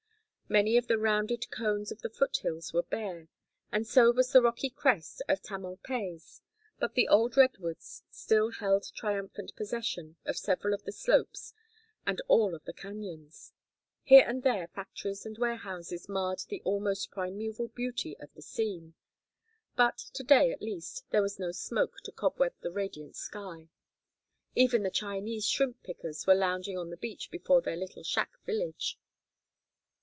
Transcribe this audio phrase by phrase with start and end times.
[0.51, 3.29] Many of the rounded cones of the foothills were bare,
[3.71, 6.41] and so was the rocky crest of Tamalpais,
[6.77, 11.53] but the old redwoods still held triumphant possession of several of the slopes
[12.05, 13.53] and all of the cañons.
[14.03, 18.93] Here and there factories and warehouses marred the almost primeval beauty of the scene,
[19.77, 23.69] but to day at least there was no smoke to cobweb the radiant sky.
[24.53, 28.99] Even the Chinese shrimp pickers were lounging on the beach before their little shack village.